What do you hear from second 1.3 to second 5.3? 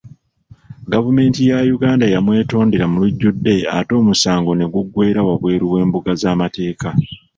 ya Uganda yamwetondera mu lujjudde ate omusango ne guggwera